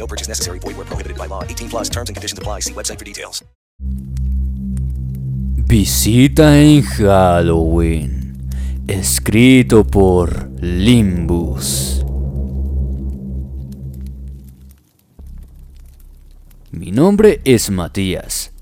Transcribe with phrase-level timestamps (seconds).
[0.00, 0.58] No purchase necessary.
[0.60, 1.44] Void where prohibited by law.
[1.44, 2.60] 18 plus terms and conditions apply.
[2.60, 3.44] See website for details.
[5.68, 8.48] Visita en Halloween.
[8.88, 12.04] Escrito por Limbus.
[16.72, 18.52] Mi nombre es Matías.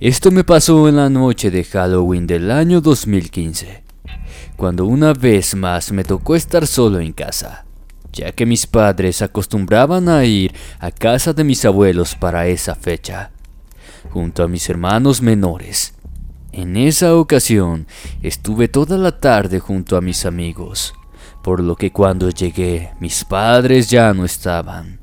[0.00, 3.82] Esto me pasó en la noche de Halloween del año 2015,
[4.56, 7.65] cuando una vez más me tocó estar solo en casa,
[8.16, 13.30] ya que mis padres acostumbraban a ir a casa de mis abuelos para esa fecha,
[14.10, 15.92] junto a mis hermanos menores.
[16.52, 17.86] En esa ocasión
[18.22, 20.94] estuve toda la tarde junto a mis amigos,
[21.42, 25.00] por lo que cuando llegué mis padres ya no estaban.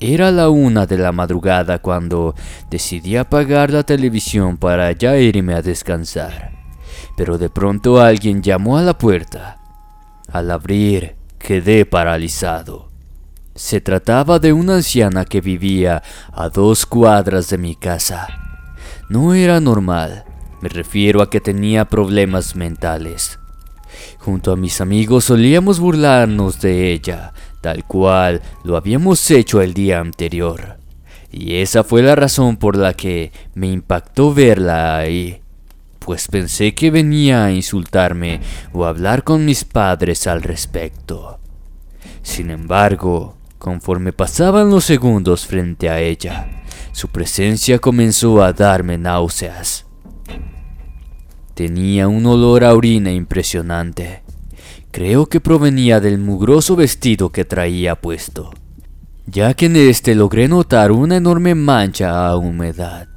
[0.00, 2.36] Era la una de la madrugada cuando
[2.70, 6.52] decidí apagar la televisión para ya irme a descansar.
[7.16, 9.58] Pero de pronto alguien llamó a la puerta.
[10.30, 12.88] Al abrir, quedé paralizado.
[13.54, 18.28] Se trataba de una anciana que vivía a dos cuadras de mi casa.
[19.08, 20.24] No era normal,
[20.60, 23.38] me refiero a que tenía problemas mentales.
[24.18, 30.00] Junto a mis amigos solíamos burlarnos de ella, tal cual lo habíamos hecho el día
[30.00, 30.78] anterior.
[31.30, 35.42] Y esa fue la razón por la que me impactó verla ahí,
[36.08, 38.40] pues pensé que venía a insultarme
[38.72, 41.38] o a hablar con mis padres al respecto.
[42.22, 49.84] Sin embargo, conforme pasaban los segundos frente a ella, su presencia comenzó a darme náuseas.
[51.52, 54.22] Tenía un olor a orina impresionante.
[54.90, 58.50] Creo que provenía del mugroso vestido que traía puesto,
[59.26, 63.08] ya que en este logré notar una enorme mancha a humedad,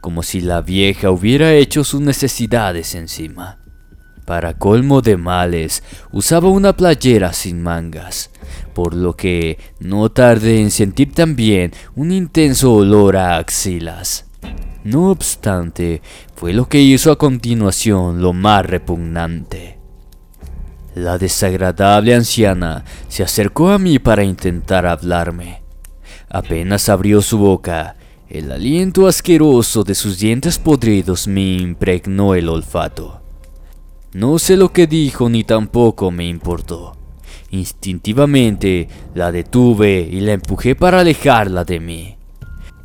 [0.00, 3.58] como si la vieja hubiera hecho sus necesidades encima.
[4.24, 5.82] Para colmo de males,
[6.12, 8.30] usaba una playera sin mangas,
[8.72, 14.26] por lo que no tardé en sentir también un intenso olor a axilas.
[14.84, 16.02] No obstante,
[16.34, 19.78] fue lo que hizo a continuación lo más repugnante.
[20.94, 25.62] La desagradable anciana se acercó a mí para intentar hablarme.
[26.28, 27.96] Apenas abrió su boca,
[28.32, 33.20] el aliento asqueroso de sus dientes podridos me impregnó el olfato.
[34.14, 36.96] No sé lo que dijo ni tampoco me importó.
[37.50, 42.16] Instintivamente la detuve y la empujé para alejarla de mí.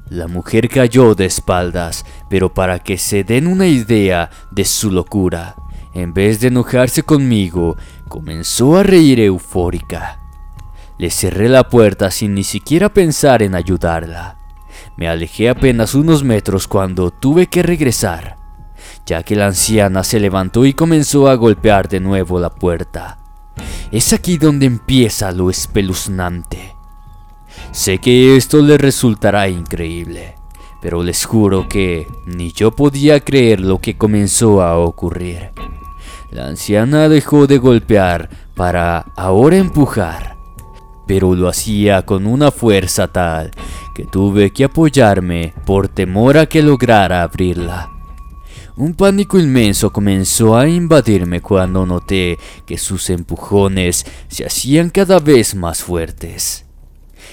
[0.09, 5.55] La mujer cayó de espaldas, pero para que se den una idea de su locura,
[5.93, 7.77] en vez de enojarse conmigo,
[8.09, 10.19] comenzó a reír eufórica.
[10.99, 14.36] Le cerré la puerta sin ni siquiera pensar en ayudarla.
[14.97, 18.37] Me alejé apenas unos metros cuando tuve que regresar,
[19.05, 23.19] ya que la anciana se levantó y comenzó a golpear de nuevo la puerta.
[23.91, 26.75] Es aquí donde empieza lo espeluznante.
[27.71, 30.35] Sé que esto les resultará increíble,
[30.81, 35.51] pero les juro que ni yo podía creer lo que comenzó a ocurrir.
[36.31, 40.36] La anciana dejó de golpear para ahora empujar,
[41.07, 43.51] pero lo hacía con una fuerza tal
[43.95, 47.89] que tuve que apoyarme por temor a que lograra abrirla.
[48.75, 52.37] Un pánico inmenso comenzó a invadirme cuando noté
[52.67, 56.65] que sus empujones se hacían cada vez más fuertes.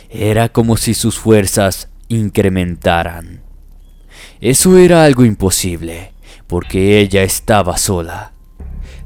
[0.08, 3.42] Era como si sus fuerzas incrementaran.
[4.40, 6.14] Eso era algo imposible,
[6.46, 8.32] porque ella estaba sola.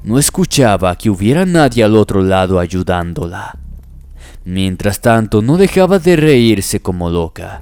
[0.05, 3.59] No escuchaba que hubiera nadie al otro lado ayudándola.
[4.49, 7.61] Mientras tanto, no dejaba de reírse como loca.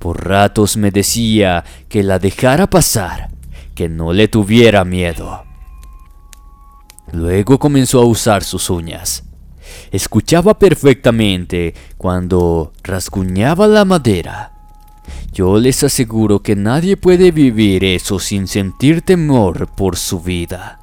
[0.00, 3.28] Por ratos me decía que la dejara pasar,
[3.76, 5.44] que no le tuviera miedo.
[7.12, 9.22] Luego comenzó a usar sus uñas.
[9.92, 14.54] Escuchaba perfectamente cuando rasguñaba la madera.
[15.32, 20.80] Yo les aseguro que nadie puede vivir eso sin sentir temor por su vida.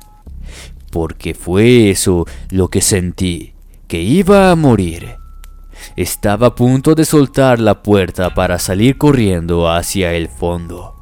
[0.92, 3.54] Porque fue eso lo que sentí,
[3.90, 5.18] que iba a morir.
[5.96, 10.96] Estaba a punto de soltar la puerta para salir corriendo hacia el fondo,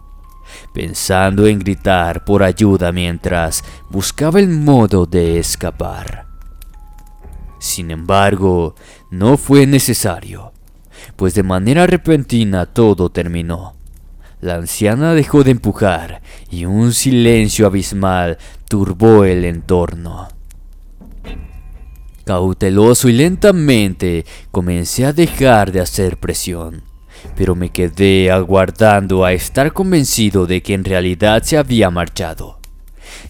[0.73, 6.27] pensando en gritar por ayuda mientras buscaba el modo de escapar.
[7.59, 8.73] Sin embargo,
[9.11, 10.53] no fue necesario,
[11.17, 13.75] pues de manera repentina todo terminó.
[14.39, 18.37] La anciana dejó de empujar y un silencio abismal
[18.69, 20.36] turbó el entorno.
[22.27, 26.83] Cauteloso y lentamente comencé a dejar de hacer presión,
[27.37, 32.59] pero me quedé aguardando a estar convencido de que en realidad se había marchado.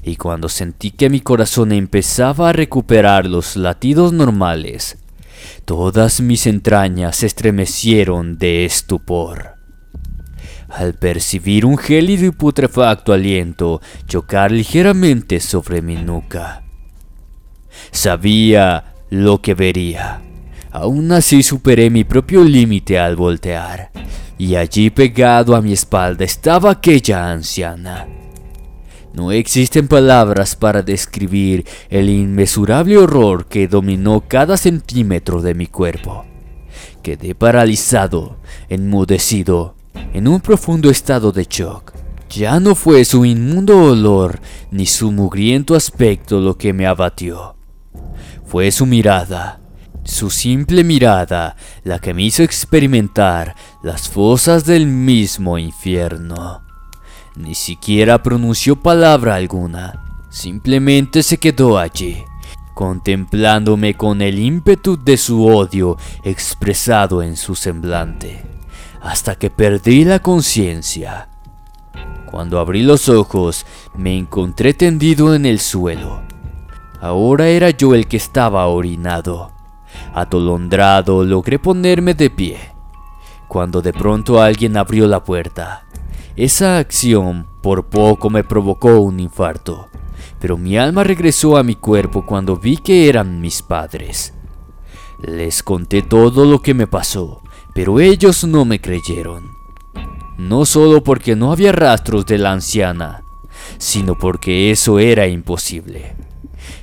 [0.01, 4.97] Y cuando sentí que mi corazón empezaba a recuperar los latidos normales,
[5.65, 9.57] todas mis entrañas se estremecieron de estupor.
[10.69, 16.63] Al percibir un gélido y putrefacto aliento chocar ligeramente sobre mi nuca,
[17.91, 20.21] Sabía lo que vería.
[20.71, 23.89] Aún así superé mi propio límite al voltear,
[24.37, 28.07] y allí pegado a mi espalda estaba aquella anciana.
[29.13, 36.23] No existen palabras para describir el inmesurable horror que dominó cada centímetro de mi cuerpo.
[37.01, 38.37] Quedé paralizado,
[38.69, 39.73] enmudecido,
[40.13, 41.93] en un profundo estado de shock.
[42.29, 44.39] Ya no fue su inmundo olor
[44.69, 47.56] ni su mugriento aspecto lo que me abatió.
[48.47, 49.59] Fue su mirada,
[50.05, 56.61] su simple mirada, la que me hizo experimentar las fosas del mismo infierno.
[57.35, 62.23] Ni siquiera pronunció palabra alguna, simplemente se quedó allí,
[62.73, 68.45] contemplándome con el ímpetu de su odio expresado en su semblante,
[69.01, 71.27] hasta que perdí la conciencia.
[72.31, 76.26] Cuando abrí los ojos, me encontré tendido en el suelo,
[76.99, 79.51] Ahora era yo el que estaba orinado.
[80.13, 82.57] Atolondrado logré ponerme de pie,
[83.47, 85.85] cuando de pronto alguien abrió la puerta.
[86.35, 89.87] Esa acción por poco me provocó un infarto,
[90.39, 94.33] pero mi alma regresó a mi cuerpo cuando vi que eran mis padres.
[95.21, 97.41] Les conté todo lo que me pasó,
[97.73, 99.51] pero ellos no me creyeron.
[100.37, 103.23] No solo porque no había rastros de la anciana,
[103.79, 106.16] sino porque eso era imposible.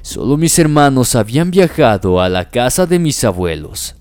[0.05, 3.95] Solo mis hermanos habían viajado a la casa de mis abuelos.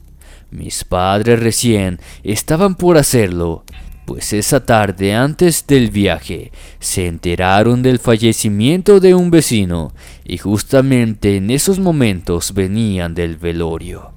[0.51, 3.63] Mis padres recién estaban por hacerlo,
[4.03, 6.51] pues esa tarde antes del viaje
[6.81, 9.93] se enteraron del fallecimiento de un vecino
[10.25, 14.11] y justamente en esos momentos venían del velorio.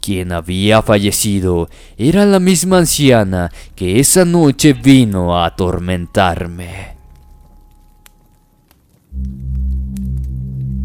[0.00, 1.68] Quien había fallecido
[1.98, 6.93] era la misma anciana que esa noche vino a atormentarme.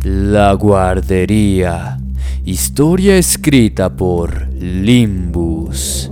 [0.05, 1.99] La guardería.
[2.45, 6.09] Historia escrita por Limbus.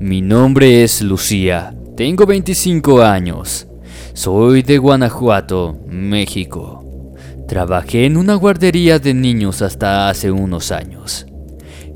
[0.00, 1.76] Mi nombre es Lucía.
[1.96, 3.68] Tengo 25 años.
[4.14, 7.14] Soy de Guanajuato, México.
[7.46, 11.29] Trabajé en una guardería de niños hasta hace unos años.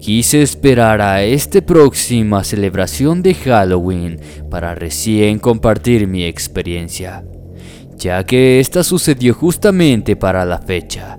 [0.04, 7.24] Quise esperar a esta próxima celebración de Halloween para recién compartir mi experiencia,
[7.96, 11.18] ya que esta sucedió justamente para la fecha.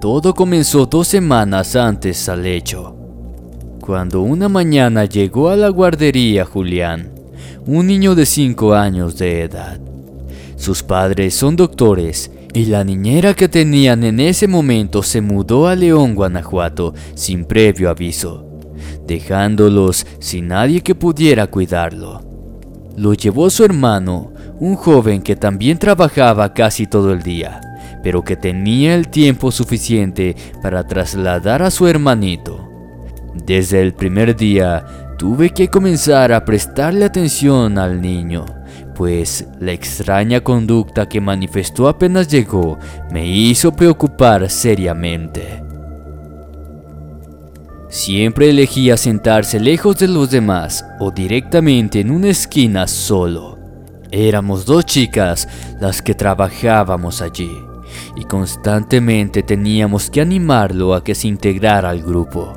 [0.00, 2.96] Todo comenzó dos semanas antes al hecho,
[3.80, 7.12] cuando una mañana llegó a la guardería Julián,
[7.64, 9.78] un niño de 5 años de edad.
[10.56, 15.76] Sus padres son doctores y la niñera que tenían en ese momento se mudó a
[15.76, 18.46] León, Guanajuato, sin previo aviso,
[19.06, 22.22] dejándolos sin nadie que pudiera cuidarlo.
[22.96, 27.60] Lo llevó su hermano, un joven que también trabajaba casi todo el día,
[28.02, 32.70] pero que tenía el tiempo suficiente para trasladar a su hermanito.
[33.34, 38.55] Desde el primer día tuve que comenzar a prestarle atención al niño
[38.96, 42.78] pues la extraña conducta que manifestó apenas llegó
[43.10, 45.62] me hizo preocupar seriamente.
[47.88, 53.58] Siempre elegía sentarse lejos de los demás o directamente en una esquina solo.
[54.10, 55.46] Éramos dos chicas
[55.80, 57.50] las que trabajábamos allí
[58.16, 62.54] y constantemente teníamos que animarlo a que se integrara al grupo.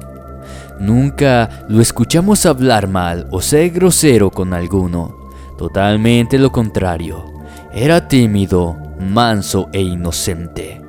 [0.80, 5.19] Nunca lo escuchamos hablar mal o ser grosero con alguno,
[5.60, 7.26] Totalmente lo contrario.
[7.74, 10.82] Era tímido, manso e inocente.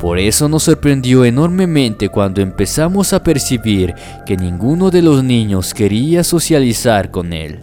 [0.00, 3.94] Por eso nos sorprendió enormemente cuando empezamos a percibir
[4.26, 7.60] que ninguno de los niños quería socializar con él.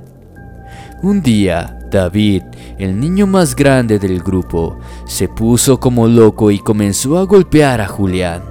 [1.04, 2.44] Un día, David,
[2.78, 7.88] el niño más grande del grupo, se puso como loco y comenzó a golpear a
[7.90, 8.44] Julián.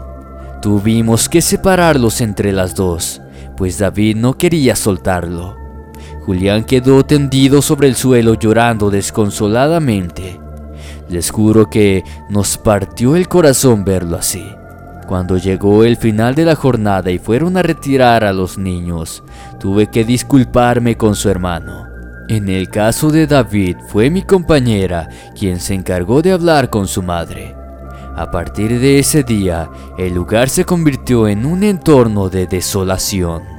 [0.61, 3.23] Tuvimos que separarlos entre las dos,
[3.57, 5.63] pues David no quería soltarlo.
[6.25, 10.40] Julián quedó tendido sobre el suelo llorando desconsoladamente.
[11.11, 14.45] Les juro que nos partió el corazón verlo así.
[15.07, 19.23] Cuando llegó el final de la jornada y fueron a retirar a los niños,
[19.61, 21.88] tuve que disculparme con su hermano.
[22.28, 27.02] En el caso de David fue mi compañera quien se encargó de hablar con su
[27.02, 27.54] madre.
[28.16, 33.54] A partir de ese día, el lugar se convirtió en un entorno de desolación.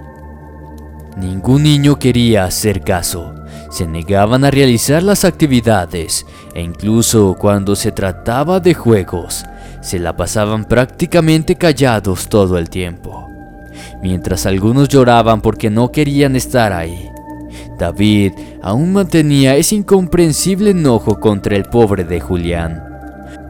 [1.18, 3.34] Ningún niño quería hacer caso,
[3.70, 9.46] se negaban a realizar las actividades e incluso cuando se trataba de juegos,
[9.82, 13.30] se la pasaban prácticamente callados todo el tiempo,
[14.02, 17.10] mientras algunos lloraban porque no querían estar ahí.
[17.80, 22.84] David aún mantenía ese incomprensible enojo contra el pobre de Julián,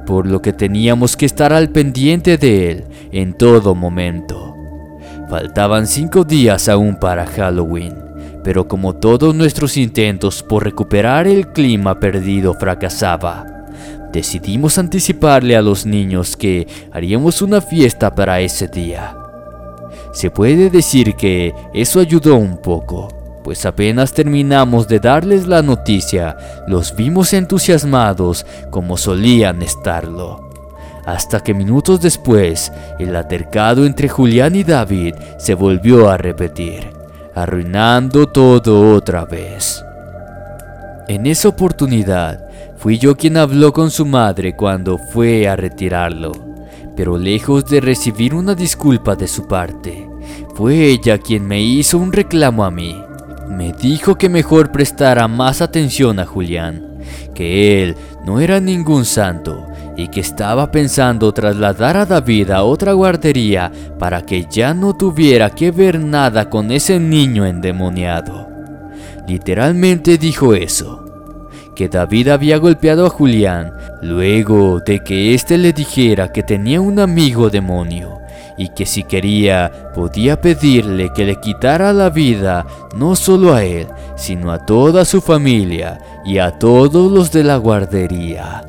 [0.06, 4.55] por lo que teníamos que estar al pendiente de él en todo momento.
[5.30, 7.96] Faltaban cinco días aún para Halloween,
[8.44, 13.66] pero como todos nuestros intentos por recuperar el clima perdido fracasaba,
[14.14, 19.18] decidimos anticiparle a los niños que haríamos una fiesta para ese día.
[20.14, 23.08] Se puede decir que eso ayudó un poco,
[23.44, 30.45] pues apenas terminamos de darles la noticia, los vimos entusiasmados como solían estarlo
[31.06, 36.90] hasta que minutos después el altercado entre Julián y David se volvió a repetir,
[37.36, 39.84] arruinando todo otra vez.
[41.08, 42.48] En esa oportunidad
[42.78, 46.32] fui yo quien habló con su madre cuando fue a retirarlo,
[46.96, 50.10] pero lejos de recibir una disculpa de su parte,
[50.56, 53.00] fue ella quien me hizo un reclamo a mí.
[53.50, 56.98] Me dijo que mejor prestara más atención a Julián,
[57.36, 57.96] que él
[58.26, 59.68] no era ningún santo
[59.98, 65.50] y que estaba pensando trasladar a David a otra guardería para que ya no tuviera
[65.50, 68.50] que ver nada con ese niño endemoniado.
[69.28, 71.06] Literalmente dijo eso,
[71.76, 77.00] que David había golpeado a Julián luego de que éste le dijera que tenía un
[77.00, 78.20] amigo demonio
[78.58, 83.88] y que si quería podía pedirle que le quitara la vida no solo a él,
[84.16, 88.64] sino a toda su familia y a todos los de la guardería.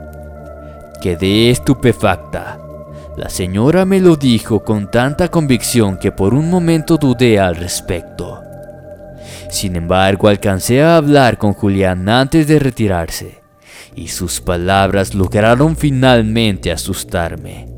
[1.01, 2.59] Quedé estupefacta.
[3.17, 8.41] La señora me lo dijo con tanta convicción que por un momento dudé al respecto.
[9.51, 13.41] Sin embargo, alcancé a hablar con Julián antes de retirarse,
[13.95, 17.69] y sus palabras lograron finalmente asustarme.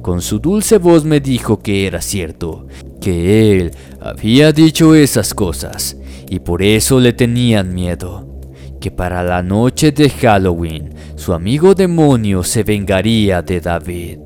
[0.00, 2.66] Con su dulce voz me dijo que era cierto,
[3.00, 5.96] que él había dicho esas cosas,
[6.28, 8.29] y por eso le tenían miedo
[8.80, 14.18] que para la noche de Halloween su amigo demonio se vengaría de David.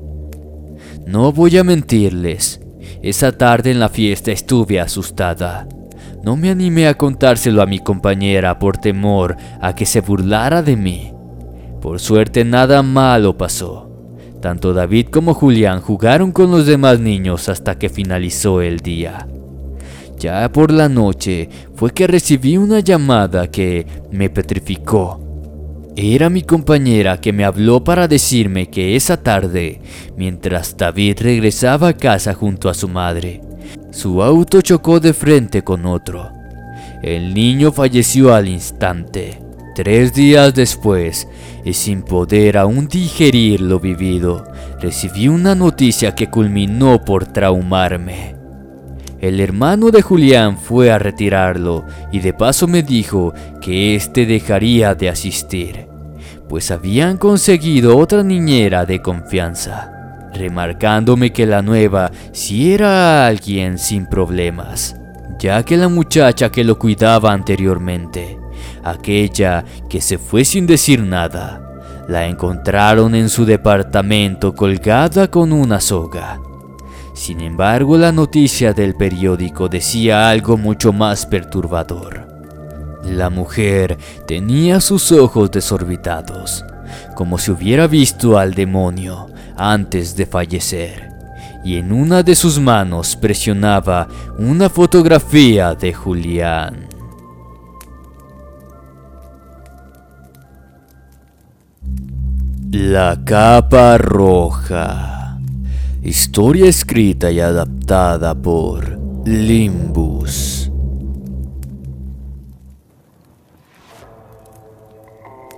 [1.05, 2.61] No voy a mentirles,
[3.03, 5.67] esa tarde en la fiesta estuve asustada.
[6.23, 10.75] No me animé a contárselo a mi compañera por temor a que se burlara de
[10.75, 11.13] mí.
[11.81, 13.91] Por suerte nada malo pasó.
[14.41, 19.27] Tanto David como Julián jugaron con los demás niños hasta que finalizó el día.
[20.17, 25.19] Ya por la noche fue que recibí una llamada que me petrificó.
[25.97, 29.79] Era mi compañera que me habló para decirme que esa tarde,
[30.17, 33.41] mientras David regresaba a casa junto a su madre,
[33.91, 36.31] su auto chocó de frente con otro.
[37.01, 39.39] El niño falleció al instante.
[39.73, 41.27] Tres días después,
[41.63, 44.45] y sin poder aún digerir lo vivido,
[44.81, 48.34] recibí una noticia que culminó por traumarme.
[49.19, 54.93] El hermano de Julián fue a retirarlo y de paso me dijo que éste dejaría
[54.93, 55.87] de asistir,
[56.49, 64.05] pues habían conseguido otra niñera de confianza, remarcándome que la nueva sí era alguien sin
[64.05, 64.97] problemas,
[65.39, 68.37] ya que la muchacha que lo cuidaba anteriormente,
[68.83, 71.61] aquella que se fue sin decir nada,
[72.09, 76.39] la encontraron en su departamento colgada con una soga
[77.15, 82.27] sin embargo, la noticia del periódico decía algo mucho más perturbador.
[83.05, 86.65] La mujer tenía sus ojos desorbitados,
[87.15, 91.09] como si hubiera visto al demonio antes de fallecer,
[91.63, 96.89] y en una de sus manos presionaba una fotografía de Julián.
[102.71, 105.14] La capa roja.
[106.05, 110.71] Historia escrita y adaptada por Limbus.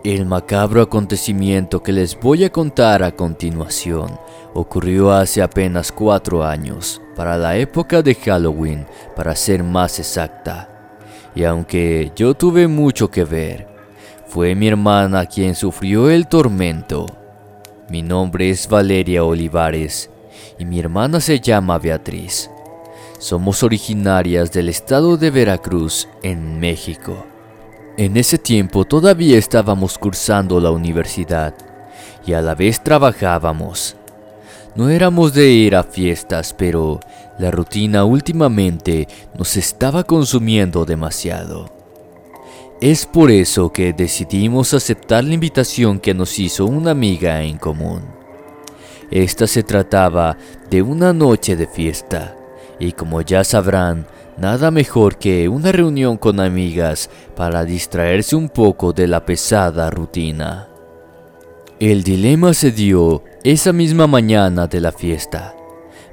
[0.06, 4.18] El macabro acontecimiento que les voy a contar a continuación
[4.54, 8.88] ocurrió hace apenas cuatro años, para la época de Halloween,
[9.18, 10.70] para ser más exacta.
[11.36, 13.68] Y aunque yo tuve mucho que ver,
[14.27, 17.06] fue mi hermana quien sufrió el tormento.
[17.89, 20.10] Mi nombre es Valeria Olivares
[20.60, 22.50] y mi hermana se llama Beatriz.
[23.20, 27.26] Somos originarias del estado de Veracruz, en México.
[27.98, 31.56] En ese tiempo todavía estábamos cursando la universidad
[32.26, 33.96] y a la vez trabajábamos.
[34.76, 37.00] No éramos de ir a fiestas, pero
[37.40, 41.72] la rutina últimamente nos estaba consumiendo demasiado.
[42.80, 48.16] Es por eso que decidimos aceptar la invitación que nos hizo una amiga en común.
[49.12, 50.38] Esta se trataba
[50.70, 52.36] de una noche de fiesta,
[52.80, 54.06] y como ya sabrán,
[54.38, 60.68] nada mejor que una reunión con amigas para distraerse un poco de la pesada rutina.
[61.80, 65.56] El dilema se dio esa misma mañana de la fiesta.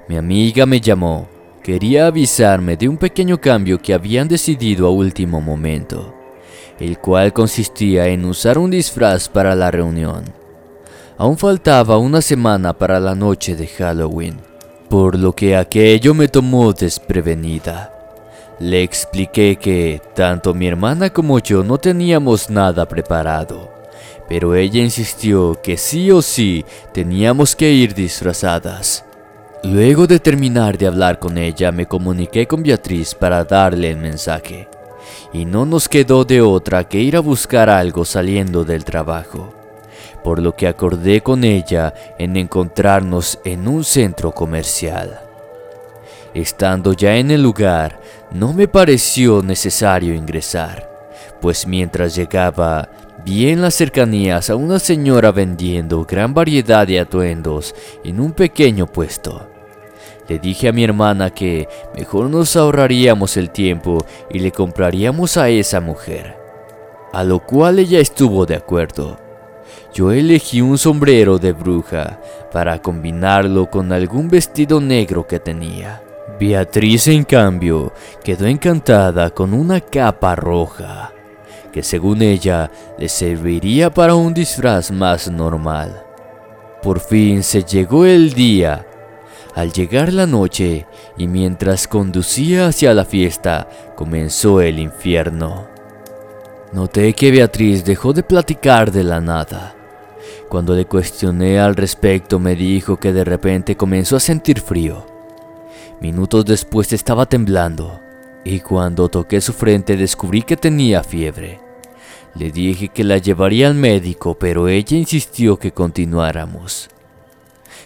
[0.09, 1.27] Mi amiga me llamó,
[1.63, 6.15] quería avisarme de un pequeño cambio que habían decidido a último momento,
[6.79, 10.44] el cual consistía en usar un disfraz para la reunión.
[11.17, 14.37] Aún faltaba una semana para la noche de Halloween,
[14.89, 17.93] por lo que aquello me tomó desprevenida.
[18.59, 23.73] Le expliqué que tanto mi hermana como yo no teníamos nada preparado,
[24.29, 29.05] pero ella insistió que sí o sí teníamos que ir disfrazadas.
[29.63, 34.69] Luego de terminar de hablar con ella, me comuniqué con Beatriz para darle el mensaje,
[35.33, 39.64] y no nos quedó de otra que ir a buscar algo saliendo del trabajo
[40.25, 45.21] por lo que acordé con ella en encontrarnos en un centro comercial.
[46.33, 48.01] Estando ya en el lugar,
[48.33, 50.91] no me pareció necesario ingresar,
[51.41, 52.89] pues mientras llegaba,
[53.25, 58.87] vi en las cercanías a una señora vendiendo gran variedad de atuendos en un pequeño
[58.87, 59.51] puesto.
[60.27, 65.51] Le dije a mi hermana que mejor nos ahorraríamos el tiempo y le compraríamos a
[65.51, 66.35] esa mujer,
[67.13, 69.24] a lo cual ella estuvo de acuerdo
[69.95, 72.19] yo elegí un sombrero de bruja
[72.53, 76.03] para combinarlo con algún vestido negro que tenía.
[76.39, 77.93] Beatriz, en cambio,
[78.25, 81.13] quedó encantada con una capa roja,
[81.73, 86.03] que según ella le serviría para un disfraz más normal.
[86.83, 88.85] Por fin se llegó el día.
[89.55, 95.69] Al llegar la noche y mientras conducía hacia la fiesta, comenzó el infierno.
[96.73, 99.77] Noté que Beatriz dejó de platicar de la nada
[100.49, 105.07] cuando le cuestioné al respecto me dijo que de repente comenzó a sentir frío.
[106.01, 108.01] Minutos después estaba temblando
[108.45, 111.61] y cuando toqué su frente descubrí que tenía fiebre.
[112.35, 116.89] Le dije que la llevaría al médico, pero ella insistió que continuáramos.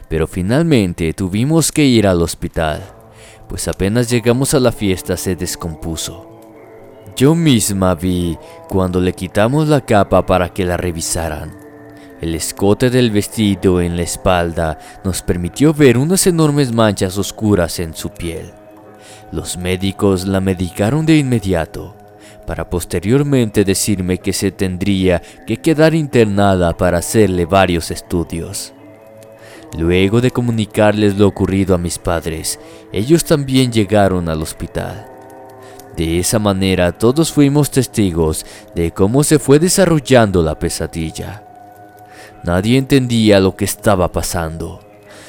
[0.08, 2.82] Pero finalmente tuvimos que ir al hospital,
[3.48, 6.28] pues apenas llegamos a la fiesta se descompuso.
[7.14, 11.67] Yo misma vi cuando le quitamos la capa para que la revisaran.
[12.20, 17.94] El escote del vestido en la espalda nos permitió ver unas enormes manchas oscuras en
[17.94, 18.50] su piel.
[19.30, 21.94] Los médicos la medicaron de inmediato,
[22.44, 28.72] para posteriormente decirme que se tendría que quedar internada para hacerle varios estudios.
[29.78, 32.58] Luego de comunicarles lo ocurrido a mis padres,
[32.92, 35.06] ellos también llegaron al hospital.
[35.96, 41.47] De esa manera todos fuimos testigos de cómo se fue desarrollando la pesadilla.
[42.44, 44.80] Nadie entendía lo que estaba pasando.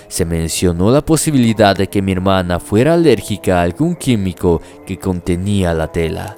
[0.07, 5.73] Se mencionó la posibilidad de que mi hermana fuera alérgica a algún químico que contenía
[5.73, 6.37] la tela.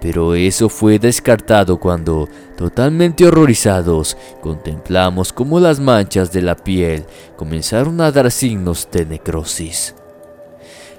[0.00, 8.00] Pero eso fue descartado cuando, totalmente horrorizados, contemplamos cómo las manchas de la piel comenzaron
[8.00, 9.94] a dar signos de necrosis.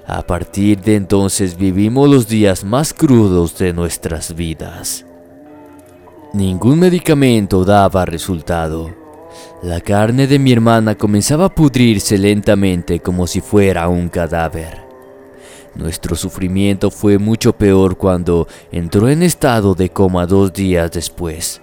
[0.06, 5.04] A partir de entonces vivimos los días más crudos de nuestras vidas.
[6.32, 8.90] Ningún medicamento daba resultado.
[9.62, 14.84] La carne de mi hermana comenzaba a pudrirse lentamente como si fuera un cadáver.
[15.76, 21.62] Nuestro sufrimiento fue mucho peor cuando entró en estado de coma dos días después.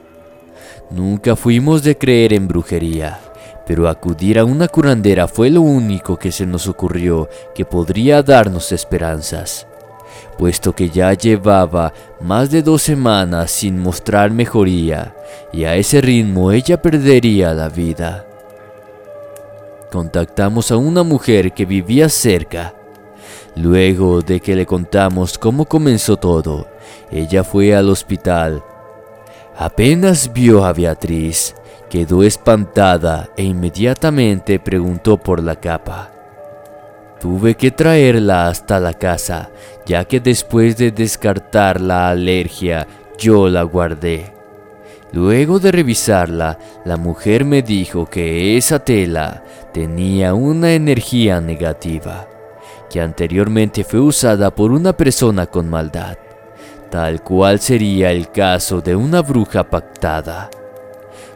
[0.89, 3.19] Nunca fuimos de creer en brujería,
[3.67, 8.71] pero acudir a una curandera fue lo único que se nos ocurrió que podría darnos
[8.71, 9.67] esperanzas
[10.37, 15.15] puesto que ya llevaba más de dos semanas sin mostrar mejoría
[15.51, 18.25] y a ese ritmo ella perdería la vida.
[19.91, 22.73] contactamos a una mujer que vivía cerca.
[23.55, 26.67] Luego de que le contamos cómo comenzó todo,
[27.11, 28.63] ella fue al hospital.
[29.55, 31.53] Apenas vio a Beatriz,
[31.91, 36.12] quedó espantada e inmediatamente preguntó por la capa.
[37.23, 39.49] Tuve que traerla hasta la casa,
[39.85, 42.85] ya que después de descartar la alergia,
[43.17, 44.33] yo la guardé.
[45.13, 52.27] Luego de revisarla, la mujer me dijo que esa tela tenía una energía negativa,
[52.89, 56.17] que anteriormente fue usada por una persona con maldad,
[56.91, 60.49] tal cual sería el caso de una bruja pactada.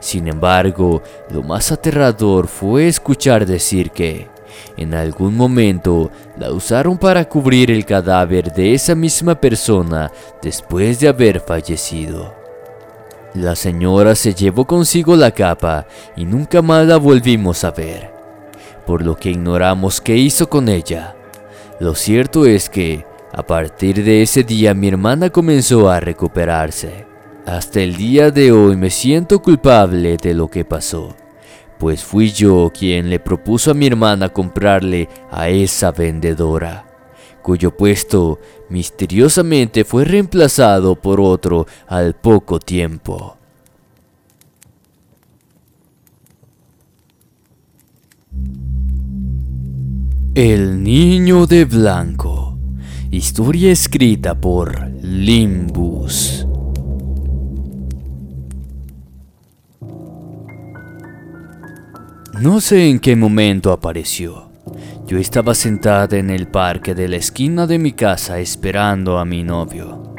[0.02, 4.36] Sin embargo, lo más aterrador fue escuchar decir que,
[4.78, 11.08] en algún momento, la usaron para cubrir el cadáver de esa misma persona después de
[11.08, 12.34] haber fallecido.
[13.34, 18.12] La señora se llevó consigo la capa y nunca más la volvimos a ver,
[18.86, 21.16] por lo que ignoramos qué hizo con ella.
[21.80, 27.06] Lo cierto es que, a partir de ese día mi hermana comenzó a recuperarse.
[27.46, 31.16] Hasta el día de hoy me siento culpable de lo que pasó,
[31.80, 36.86] pues fui yo quien le propuso a mi hermana comprarle a esa vendedora,
[37.42, 43.38] cuyo puesto misteriosamente fue reemplazado por otro al poco tiempo.
[50.36, 52.60] El niño de blanco.
[53.10, 56.47] Historia escrita por Limbus.
[62.40, 64.50] No sé en qué momento apareció.
[65.08, 69.44] Yo estaba sentada en el parque de la esquina de mi casa esperando a mi
[69.44, 70.14] novio,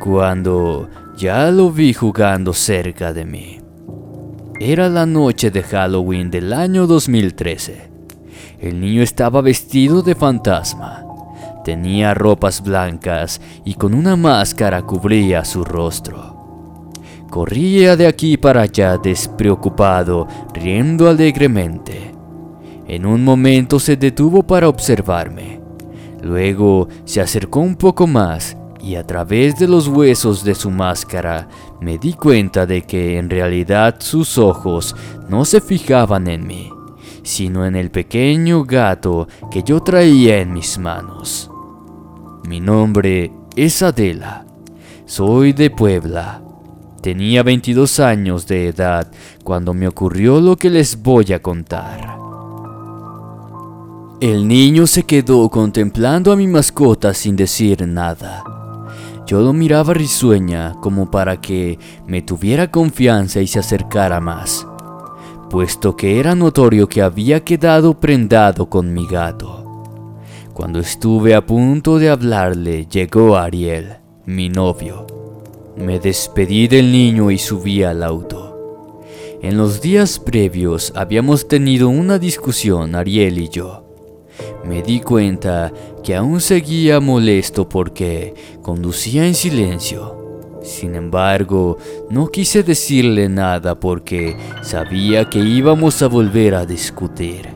[0.00, 3.60] cuando ya lo vi jugando cerca de mí.
[4.58, 7.88] Era la noche de Halloween del año 2013.
[8.58, 11.04] El niño estaba vestido de fantasma.
[11.64, 16.33] Tenía ropas blancas y con una máscara cubría su rostro.
[17.34, 22.12] Corría de aquí para allá despreocupado, riendo alegremente.
[22.86, 25.60] En un momento se detuvo para observarme.
[26.22, 31.48] Luego se acercó un poco más y a través de los huesos de su máscara
[31.80, 34.94] me di cuenta de que en realidad sus ojos
[35.28, 36.70] no se fijaban en mí,
[37.24, 41.50] sino en el pequeño gato que yo traía en mis manos.
[42.46, 44.46] Mi nombre es Adela.
[45.04, 46.43] Soy de Puebla.
[47.04, 49.06] Tenía 22 años de edad
[49.42, 52.16] cuando me ocurrió lo que les voy a contar.
[54.22, 58.42] El niño se quedó contemplando a mi mascota sin decir nada.
[59.26, 64.66] Yo lo miraba risueña como para que me tuviera confianza y se acercara más,
[65.50, 69.92] puesto que era notorio que había quedado prendado con mi gato.
[70.54, 75.13] Cuando estuve a punto de hablarle, llegó Ariel, mi novio.
[75.76, 79.02] Me despedí del niño y subí al auto.
[79.42, 83.84] En los días previos habíamos tenido una discusión Ariel y yo.
[84.64, 85.72] Me di cuenta
[86.04, 90.60] que aún seguía molesto porque conducía en silencio.
[90.62, 91.76] Sin embargo,
[92.08, 97.48] no quise decirle nada porque sabía que íbamos a volver a discutir.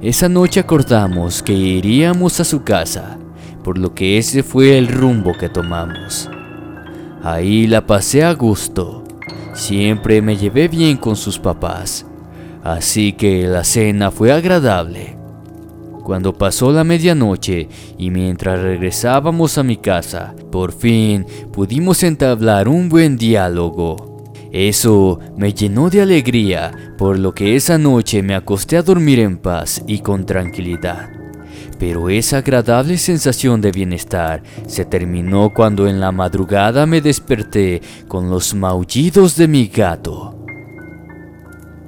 [0.00, 3.18] Esa noche acordamos que iríamos a su casa,
[3.64, 6.30] por lo que ese fue el rumbo que tomamos.
[7.24, 9.02] Ahí la pasé a gusto.
[9.54, 12.04] Siempre me llevé bien con sus papás.
[12.62, 15.16] Así que la cena fue agradable.
[16.04, 22.90] Cuando pasó la medianoche y mientras regresábamos a mi casa, por fin pudimos entablar un
[22.90, 24.22] buen diálogo.
[24.52, 29.38] Eso me llenó de alegría, por lo que esa noche me acosté a dormir en
[29.38, 31.23] paz y con tranquilidad.
[31.78, 38.30] Pero esa agradable sensación de bienestar se terminó cuando en la madrugada me desperté con
[38.30, 40.38] los maullidos de mi gato.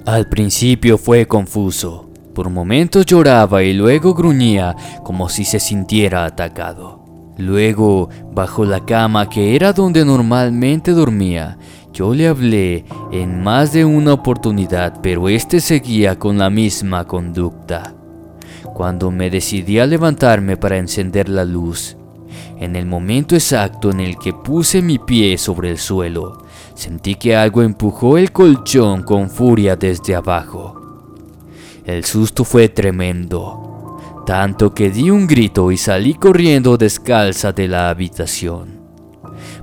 [0.05, 2.11] Al principio fue confuso.
[2.35, 7.03] Por momentos lloraba y luego gruñía como si se sintiera atacado.
[7.39, 11.59] Luego, bajo la cama que era donde normalmente dormía,
[11.93, 17.95] yo le hablé en más de una oportunidad, pero este seguía con la misma conducta
[18.77, 21.97] cuando me decidí a levantarme para encender la luz.
[22.61, 27.35] En el momento exacto en el que puse mi pie sobre el suelo, sentí que
[27.35, 31.09] algo empujó el colchón con furia desde abajo.
[31.87, 37.89] El susto fue tremendo, tanto que di un grito y salí corriendo descalza de la
[37.89, 38.83] habitación.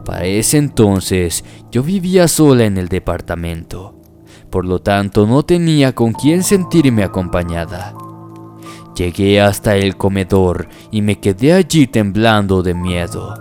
[0.03, 3.93] Para ese entonces yo vivía sola en el departamento
[4.49, 7.95] por lo tanto no tenía con quién sentirme acompañada.
[8.95, 13.33] Llegué hasta el comedor y me quedé allí temblando de miedo.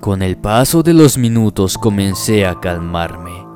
[0.00, 3.46] Con el paso de los minutos comencé a calmarme.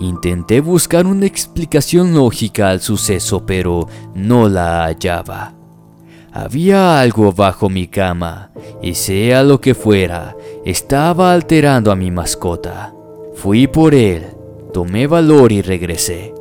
[0.00, 5.54] Intenté buscar una explicación lógica al suceso, pero no la hallaba.
[6.32, 8.50] Había algo bajo mi cama,
[8.82, 12.94] y sea lo que fuera, estaba alterando a mi mascota.
[13.34, 14.26] Fui por él,
[14.72, 16.32] tomé valor y regresé,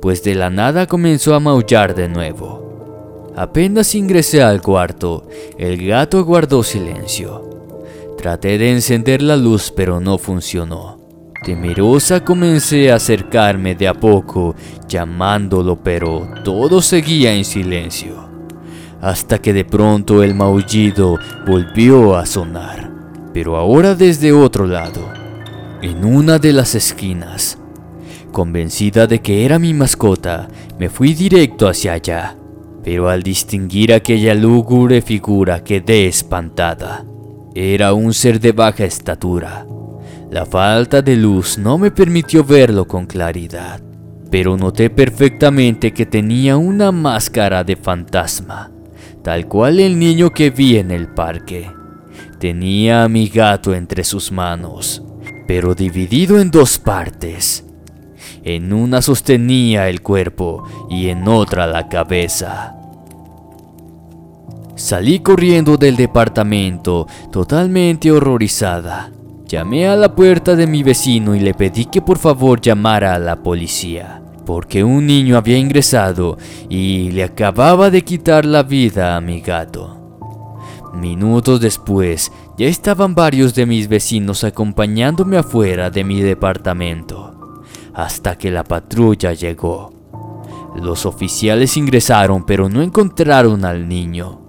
[0.00, 3.32] pues de la nada comenzó a maullar de nuevo.
[3.36, 7.48] Apenas ingresé al cuarto, el gato guardó silencio.
[8.16, 10.98] Traté de encender la luz pero no funcionó.
[11.44, 14.56] Temerosa comencé a acercarme de a poco,
[14.88, 18.28] llamándolo pero todo seguía en silencio
[19.00, 22.90] hasta que de pronto el maullido volvió a sonar,
[23.32, 25.00] pero ahora desde otro lado,
[25.82, 27.58] en una de las esquinas.
[28.32, 32.36] Convencida de que era mi mascota, me fui directo hacia allá,
[32.84, 37.04] pero al distinguir aquella lúgubre figura quedé espantada.
[37.54, 39.66] Era un ser de baja estatura.
[40.30, 43.80] La falta de luz no me permitió verlo con claridad,
[44.30, 48.70] pero noté perfectamente que tenía una máscara de fantasma
[49.28, 51.70] tal cual el niño que vi en el parque.
[52.38, 55.02] Tenía a mi gato entre sus manos,
[55.46, 57.62] pero dividido en dos partes.
[58.44, 62.74] En una sostenía el cuerpo y en otra la cabeza.
[64.76, 69.10] Salí corriendo del departamento, totalmente horrorizada.
[69.46, 73.18] Llamé a la puerta de mi vecino y le pedí que por favor llamara a
[73.18, 76.38] la policía porque un niño había ingresado
[76.70, 79.98] y le acababa de quitar la vida a mi gato.
[80.94, 87.37] Minutos después, ya estaban varios de mis vecinos acompañándome afuera de mi departamento,
[87.98, 89.92] hasta que la patrulla llegó.
[90.74, 94.40] Los oficiales ingresaron pero no encontraron al niño.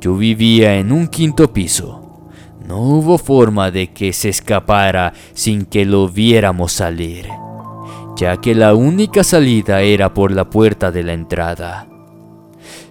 [0.00, 2.28] Yo vivía en un quinto piso.
[2.64, 7.26] No hubo forma de que se escapara sin que lo viéramos salir
[8.16, 11.88] ya que la única salida era por la puerta de la entrada.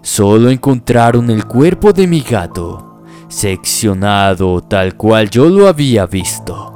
[0.01, 6.72] Solo encontraron el cuerpo de mi gato, seccionado tal cual yo lo había visto.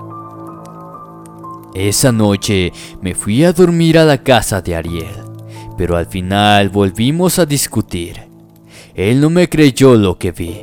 [1.78, 5.14] Esa noche me fui a dormir a la casa de Ariel,
[5.78, 8.16] pero al final volvimos a discutir.
[8.96, 10.62] Él no me creyó lo que vi.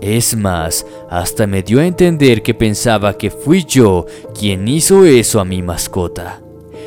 [0.00, 5.38] Es más, hasta me dio a entender que pensaba que fui yo quien hizo eso
[5.38, 6.40] a mi mascota.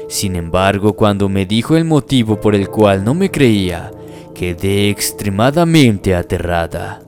[0.09, 3.93] Sin embargo, cuando me dijo el motivo por el cual no me creía,
[4.35, 7.01] quedé extremadamente aterrada.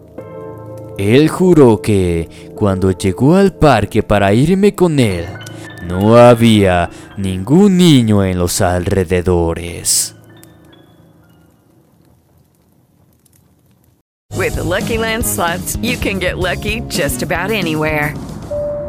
[0.97, 5.25] Él juró que, cuando llegó al parque para irme con él,
[5.83, 10.15] no había ningún niño en los alrededores.
[14.35, 18.15] With Lucky Land slots, you can get lucky just about anywhere.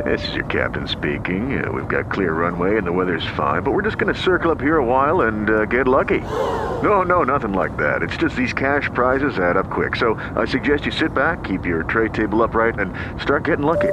[0.04, 1.62] This is your captain speaking.
[1.62, 4.50] Uh, we've got clear runway and the weather's fine, but we're just going to circle
[4.50, 6.20] up here a while and uh, get lucky.
[6.20, 8.02] No, no, nothing like that.
[8.02, 9.94] It's just these cash prizes add up quick.
[9.94, 13.92] So I suggest you sit back, keep your tray table upright, and start getting lucky.